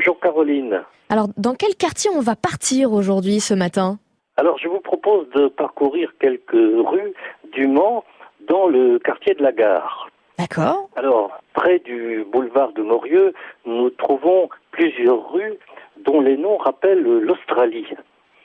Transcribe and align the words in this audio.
Bonjour 0.00 0.18
Caroline. 0.18 0.82
Alors, 1.10 1.28
dans 1.36 1.54
quel 1.54 1.74
quartier 1.74 2.10
on 2.16 2.22
va 2.22 2.34
partir 2.34 2.90
aujourd'hui, 2.90 3.38
ce 3.38 3.52
matin 3.52 3.98
Alors, 4.38 4.56
je 4.58 4.66
vous 4.66 4.80
propose 4.80 5.28
de 5.36 5.48
parcourir 5.48 6.14
quelques 6.18 6.52
rues 6.52 7.12
du 7.52 7.66
Mans 7.66 8.02
dans 8.48 8.66
le 8.66 8.98
quartier 8.98 9.34
de 9.34 9.42
la 9.42 9.52
gare. 9.52 10.08
D'accord. 10.38 10.88
Alors, 10.96 11.38
près 11.52 11.80
du 11.80 12.24
boulevard 12.32 12.72
de 12.72 12.80
Morieux, 12.80 13.34
nous 13.66 13.90
trouvons 13.90 14.48
plusieurs 14.70 15.32
rues 15.34 15.58
dont 16.06 16.22
les 16.22 16.38
noms 16.38 16.56
rappellent 16.56 17.02
l'Australie. 17.02 17.88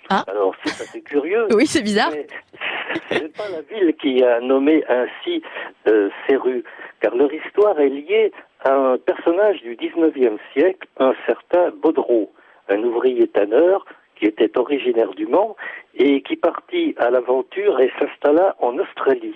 Ah. 0.10 0.26
Alors, 0.28 0.54
c'est 0.66 0.84
assez 0.84 1.02
curieux. 1.02 1.48
Oui, 1.56 1.68
c'est 1.68 1.84
bizarre. 1.84 2.12
Ce 3.10 3.14
n'est 3.14 3.30
pas 3.30 3.48
la 3.50 3.62
ville 3.62 3.96
qui 3.96 4.22
a 4.26 4.42
nommé 4.42 4.84
ainsi 4.90 5.42
euh, 5.88 6.10
ces 6.28 6.36
rues, 6.36 6.66
car 7.00 7.16
leur 7.16 7.34
histoire 7.34 7.80
est 7.80 7.88
liée 7.88 8.34
un 8.64 8.98
personnage 8.98 9.62
du 9.62 9.76
19e 9.76 10.38
siècle, 10.54 10.88
un 10.98 11.14
certain 11.26 11.72
Baudreau, 11.72 12.32
un 12.70 12.82
ouvrier 12.84 13.28
tanneur 13.28 13.86
qui 14.16 14.26
était 14.26 14.58
originaire 14.58 15.12
du 15.12 15.28
Mans 15.28 15.56
et 15.96 16.22
qui 16.22 16.36
partit 16.36 16.96
à 16.98 17.10
l'aventure 17.10 17.80
et 17.80 17.92
s'installa 18.00 18.56
en 18.60 18.78
Australie, 18.78 19.36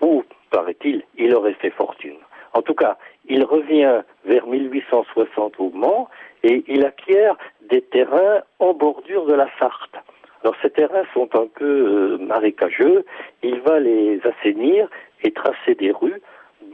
où, 0.00 0.22
paraît-il, 0.50 1.02
il 1.16 1.34
aurait 1.34 1.54
fait 1.54 1.70
fortune. 1.70 2.16
En 2.52 2.62
tout 2.62 2.74
cas, 2.74 2.96
il 3.26 3.42
revient 3.44 4.02
vers 4.24 4.46
1860 4.46 5.54
au 5.58 5.70
Mans 5.70 6.08
et 6.42 6.64
il 6.68 6.84
acquiert 6.84 7.36
des 7.68 7.82
terrains 7.82 8.42
en 8.58 8.74
bordure 8.74 9.26
de 9.26 9.34
la 9.34 9.48
Sarthe. 9.58 9.96
Alors 10.42 10.54
ces 10.60 10.70
terrains 10.70 11.04
sont 11.14 11.28
un 11.34 11.46
peu 11.46 11.64
euh, 11.64 12.18
marécageux, 12.18 13.06
il 13.42 13.60
va 13.60 13.80
les 13.80 14.20
assainir 14.26 14.88
et 15.22 15.32
tracer 15.32 15.74
des 15.74 15.90
rues 15.90 16.20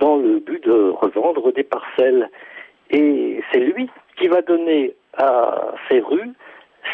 dans 0.01 0.16
le 0.16 0.39
but 0.39 0.65
de 0.65 0.91
revendre 0.91 1.52
des 1.52 1.62
parcelles. 1.65 2.30
Et 2.91 3.41
c'est 3.52 3.61
lui 3.61 3.89
qui 4.19 4.29
va 4.29 4.43
donner 4.43 4.95
à 5.16 5.73
ces 5.89 6.01
rues 6.01 6.33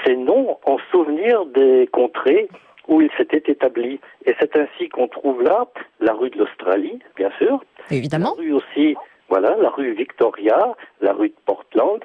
ces 0.05 0.17
noms 0.17 0.59
en 0.65 0.79
souvenir 0.91 1.47
des 1.47 1.89
contrées 1.93 2.49
où 2.89 3.01
il 3.01 3.11
s'était 3.17 3.51
établi. 3.51 4.01
Et 4.25 4.35
c'est 4.41 4.57
ainsi 4.57 4.89
qu'on 4.89 5.09
trouve 5.09 5.43
là 5.43 5.67
la 6.01 6.13
rue 6.13 6.31
de 6.31 6.39
l'Australie, 6.39 6.99
bien 7.17 7.31
sûr, 7.39 7.63
Évidemment. 7.91 8.35
la 8.37 8.43
rue 8.43 8.53
aussi, 8.53 8.97
voilà, 9.29 9.57
la 9.61 9.71
rue 9.71 9.93
Victoria, 9.93 10.75
la 11.01 11.13
rue 11.13 11.29
de 11.31 11.35
Portland, 11.47 12.01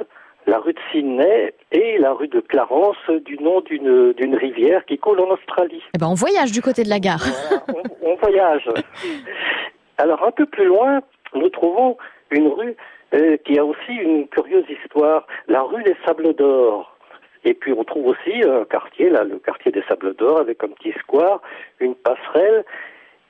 la 0.48 0.58
rue 0.60 0.74
de 0.74 0.80
Sydney 0.92 1.54
et 1.72 1.98
la 2.00 2.14
rue 2.14 2.28
de 2.28 2.40
Clarence 2.40 2.98
du 3.26 3.38
nom 3.38 3.62
d'une 3.62 4.36
rivière 4.36 4.86
qui 4.86 4.98
coule 4.98 5.20
en 5.20 5.30
Australie. 5.30 5.84
Eh 5.94 6.00
ben, 6.00 6.08
on 6.08 6.16
voyage 6.16 6.52
du 6.52 6.62
côté 6.62 6.84
de 6.84 6.90
la 6.90 7.00
gare. 7.00 7.24
Voilà, 7.68 7.84
on, 8.02 8.12
on 8.12 8.16
voyage. 8.16 8.68
Alors 10.02 10.24
un 10.24 10.32
peu 10.32 10.48
plus 10.48 10.66
loin, 10.66 11.02
nous 11.36 11.50
trouvons 11.50 11.96
une 12.32 12.48
rue 12.48 12.76
euh, 13.14 13.38
qui 13.46 13.60
a 13.60 13.64
aussi 13.64 13.94
une 13.94 14.28
curieuse 14.30 14.66
histoire, 14.68 15.28
la 15.48 15.62
rue 15.62 15.84
des 15.84 15.96
Sables 16.04 16.34
d'Or. 16.34 16.98
Et 17.44 17.54
puis 17.54 17.72
on 17.72 17.84
trouve 17.84 18.08
aussi 18.08 18.42
un 18.44 18.66
quartier, 18.66 19.12
là, 19.12 19.24
le 19.24 19.38
quartier 19.38 19.72
des 19.72 19.84
Sables 19.84 20.16
d'Or, 20.16 20.40
avec 20.40 20.64
un 20.64 20.70
petit 20.70 20.92
square, 20.94 21.40
une 21.80 21.94
passerelle, 21.94 22.66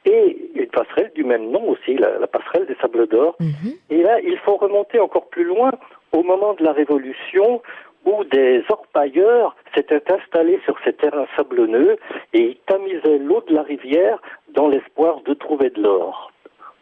et 0.05 0.37
une 0.55 0.67
passerelle 0.67 1.11
du 1.13 1.25
même 1.25 1.51
nom 1.51 1.67
aussi, 1.69 1.95
la, 1.95 2.19
la 2.19 2.27
passerelle 2.27 2.65
des 2.67 2.75
Sables 2.75 3.05
d'Or. 3.07 3.35
Mhm. 3.41 3.73
Et 3.89 4.01
là, 4.01 4.21
il 4.21 4.37
faut 4.37 4.55
remonter 4.55 4.97
encore 4.97 5.27
plus 5.27 5.43
loin 5.43 5.71
au 6.13 6.23
moment 6.23 6.53
de 6.53 6.63
la 6.63 6.71
Révolution 6.71 7.61
où 8.05 8.23
des 8.23 8.63
orpailleurs 8.69 9.55
s'étaient 9.75 10.09
installés 10.11 10.59
sur 10.65 10.75
ces 10.85 10.93
terrains 10.93 11.27
sablonneux 11.35 11.97
et 12.33 12.41
ils 12.41 12.57
tamisaient 12.65 13.19
l'eau 13.19 13.43
de 13.47 13.53
la 13.53 13.61
rivière 13.61 14.21
dans 14.53 14.69
l'espoir 14.69 15.21
de 15.21 15.33
trouver 15.33 15.69
de 15.69 15.81
l'or. 15.81 16.30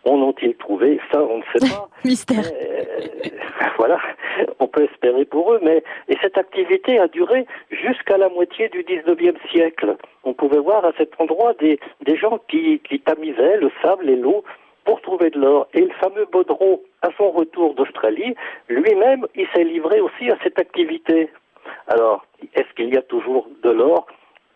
En 0.05 0.15
ont-ils 0.21 0.55
trouvé? 0.55 0.99
Ça, 1.11 1.21
on 1.21 1.39
ne 1.39 1.43
sait 1.53 1.69
pas. 1.69 1.89
Mystère. 2.05 2.43
Euh, 2.45 2.83
voilà, 3.77 3.99
on 4.59 4.67
peut 4.67 4.83
espérer 4.83 5.25
pour 5.25 5.53
eux, 5.53 5.59
mais 5.61 5.83
et 6.07 6.17
cette 6.21 6.37
activité 6.37 6.99
a 6.99 7.07
duré 7.07 7.45
jusqu'à 7.69 8.17
la 8.17 8.29
moitié 8.29 8.69
du 8.69 8.83
19e 8.83 9.35
siècle. 9.51 9.97
On 10.23 10.33
pouvait 10.33 10.59
voir 10.59 10.85
à 10.85 10.91
cet 10.97 11.19
endroit 11.19 11.53
des, 11.59 11.79
des 12.05 12.17
gens 12.17 12.39
qui, 12.49 12.79
qui 12.87 12.99
tamisaient 12.99 13.57
le 13.57 13.71
sable 13.81 14.09
et 14.09 14.15
l'eau 14.15 14.43
pour 14.85 15.01
trouver 15.01 15.29
de 15.29 15.39
l'or. 15.39 15.67
Et 15.73 15.81
le 15.81 15.91
fameux 16.01 16.27
Baudreau, 16.31 16.83
à 17.01 17.09
son 17.17 17.31
retour 17.31 17.75
d'Australie, 17.75 18.35
lui-même, 18.69 19.25
il 19.35 19.47
s'est 19.53 19.63
livré 19.63 19.99
aussi 19.99 20.29
à 20.31 20.37
cette 20.43 20.57
activité. 20.57 21.29
Alors, 21.87 22.25
est-ce 22.55 22.73
qu'il 22.75 22.93
y 22.93 22.97
a 22.97 23.01
toujours 23.01 23.47
de 23.63 23.69
l'or 23.69 24.07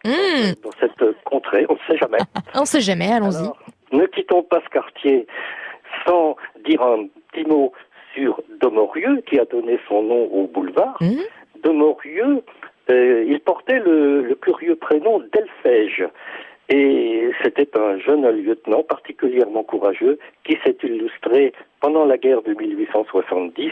Hmm, 0.06 0.52
dans 0.62 0.72
cette 0.82 1.24
contrée? 1.24 1.66
On 1.70 1.74
ne 1.76 1.80
sait 1.88 1.98
jamais. 1.98 2.18
on 2.56 2.66
sait 2.66 2.82
jamais, 2.82 3.12
allons-y. 3.12 3.48
Ne 3.94 4.06
quittons 4.08 4.44
pas 4.44 4.62
ce 4.66 4.70
quartier 4.70 5.28
sans 6.06 6.36
dire 6.66 6.82
un 6.82 7.08
petit 7.32 7.48
mot 7.48 7.72
sur 8.14 8.42
Domorieux, 8.60 9.22
qui 9.26 9.40
a 9.40 9.46
donné 9.46 9.80
son 9.88 10.04
nom 10.04 10.26
au 10.26 10.48
boulevard. 10.48 10.98
Mhm. 11.02 11.22
Domorieux, 11.64 12.44
euh, 12.90 13.24
il 13.28 13.40
portait 13.40 13.80
le, 13.80 14.22
le 14.22 14.36
curieux 14.36 14.76
prénom 14.76 15.20
d'Elfège. 15.32 16.04
Et 16.70 17.30
c'était 17.44 17.70
un 17.78 17.98
jeune 18.00 18.28
lieutenant 18.30 18.84
particulièrement 18.84 19.64
courageux 19.64 20.18
qui 20.44 20.58
s'est 20.64 20.78
illustré 20.84 21.54
pendant 21.82 22.06
la 22.06 22.18
guerre 22.18 22.42
de 22.42 22.54
1870 22.54 23.72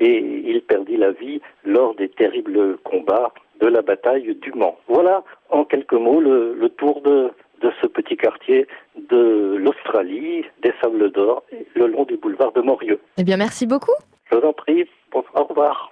et 0.00 0.18
il 0.18 0.60
perdit 0.62 0.96
la 0.96 1.12
vie 1.12 1.40
lors 1.64 1.94
des 1.94 2.08
terribles 2.08 2.76
combats 2.78 3.32
de 3.60 3.66
la 3.68 3.80
bataille 3.80 4.34
du 4.34 4.52
Mans. 4.52 4.76
Voilà 4.88 5.24
en 5.50 5.64
quelques 5.64 5.94
mots 5.94 6.20
le, 6.20 6.54
le 6.54 6.68
tour 6.68 7.00
de, 7.00 7.30
de 7.62 7.70
ce 7.80 7.86
petit 7.86 8.16
quartier 8.16 8.66
de 9.10 9.56
l'Australie, 9.58 10.44
des 10.62 10.72
Sables 10.80 11.10
d'Or, 11.12 11.42
le 11.74 11.86
long 11.86 12.04
du 12.04 12.16
boulevard 12.16 12.52
de 12.52 12.60
Morieux. 12.60 13.00
Eh 13.16 13.24
bien, 13.24 13.36
merci 13.36 13.66
beaucoup. 13.66 13.94
Je 14.30 14.36
vous 14.36 14.42
en 14.42 14.52
prie, 14.52 14.86
au 15.12 15.44
revoir. 15.44 15.84